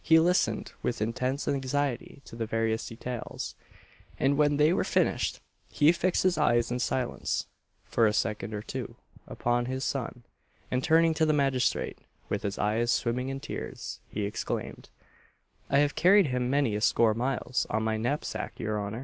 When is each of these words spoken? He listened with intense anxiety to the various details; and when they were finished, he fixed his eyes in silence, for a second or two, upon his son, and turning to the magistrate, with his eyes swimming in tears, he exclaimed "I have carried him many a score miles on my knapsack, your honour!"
He 0.00 0.20
listened 0.20 0.70
with 0.84 1.02
intense 1.02 1.48
anxiety 1.48 2.22
to 2.26 2.36
the 2.36 2.46
various 2.46 2.86
details; 2.86 3.56
and 4.20 4.36
when 4.38 4.56
they 4.56 4.72
were 4.72 4.84
finished, 4.84 5.40
he 5.68 5.90
fixed 5.90 6.22
his 6.22 6.38
eyes 6.38 6.70
in 6.70 6.78
silence, 6.78 7.46
for 7.84 8.06
a 8.06 8.12
second 8.12 8.54
or 8.54 8.62
two, 8.62 8.94
upon 9.26 9.66
his 9.66 9.82
son, 9.82 10.22
and 10.70 10.84
turning 10.84 11.12
to 11.14 11.26
the 11.26 11.32
magistrate, 11.32 11.98
with 12.28 12.44
his 12.44 12.56
eyes 12.56 12.92
swimming 12.92 13.30
in 13.30 13.40
tears, 13.40 13.98
he 14.08 14.22
exclaimed 14.22 14.90
"I 15.68 15.78
have 15.78 15.96
carried 15.96 16.28
him 16.28 16.48
many 16.48 16.76
a 16.76 16.80
score 16.80 17.12
miles 17.12 17.66
on 17.68 17.82
my 17.82 17.96
knapsack, 17.96 18.60
your 18.60 18.78
honour!" 18.80 18.92